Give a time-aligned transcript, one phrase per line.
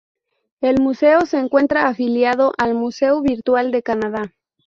[0.61, 4.33] El museo se encuentra afiliado al Museo virtual de Canadá.